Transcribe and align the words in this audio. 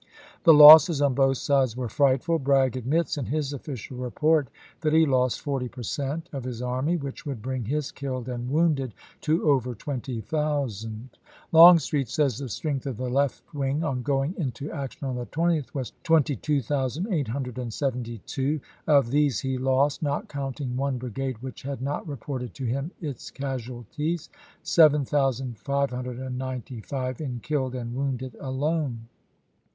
The 0.45 0.51
losses 0.55 0.99
on 0.99 1.13
both 1.13 1.37
sides 1.37 1.77
were 1.77 1.87
frightful. 1.87 2.39
Bragg 2.39 2.75
admits, 2.75 3.19
in 3.19 3.25
his 3.27 3.53
official 3.53 3.97
report, 3.97 4.47
that 4.79 4.93
he 4.93 5.05
lost 5.05 5.41
forty 5.41 5.67
per 5.69 5.83
cent, 5.83 6.27
of 6.33 6.43
his 6.43 6.59
army, 6.59 6.97
which 6.97 7.23
would 7.23 7.39
bring 7.43 7.65
his 7.65 7.91
killed 7.91 8.27
and 8.27 8.49
wounded 8.49 8.95
to 9.21 9.47
over 9.47 9.75
twenty 9.75 10.19
thousand. 10.19 11.11
Longstreet 11.51 12.09
says 12.09 12.39
the 12.39 12.49
strength 12.49 12.87
of 12.87 12.97
the 12.97 13.11
left 13.11 13.43
wing 13.53 13.83
on 13.83 14.01
going 14.01 14.33
into 14.39 14.71
action 14.71 15.05
on 15.07 15.17
the 15.17 15.27
20th 15.27 15.71
was 15.75 15.93
22,872; 16.03 18.59
of 18.87 19.11
these 19.11 19.39
he 19.41 19.59
lost 19.59 20.01
(not 20.01 20.27
counting 20.27 20.75
one 20.75 20.97
brigade 20.97 21.37
which 21.41 21.61
had 21.61 21.79
not 21.79 22.07
reported 22.07 22.55
to 22.55 22.65
him 22.65 22.89
its 23.01 23.29
casualties), 23.29 24.31
7595 24.63 27.21
in 27.21 27.39
killed 27.43 27.75
and 27.75 27.93
wounded 27.93 28.35
alone. 28.39 29.01